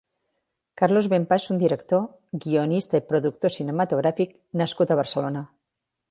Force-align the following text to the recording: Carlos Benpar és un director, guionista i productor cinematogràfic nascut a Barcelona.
Carlos 0.81 1.07
Benpar 1.11 1.37
és 1.41 1.43
un 1.55 1.59
director, 1.63 2.07
guionista 2.45 3.01
i 3.01 3.05
productor 3.09 3.53
cinematogràfic 3.57 4.33
nascut 4.63 4.95
a 4.95 4.97
Barcelona. 5.01 5.45